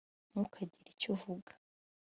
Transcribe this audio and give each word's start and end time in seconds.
ntukagire 0.31 0.89
icyo 0.93 1.09
uvuga 1.15 1.51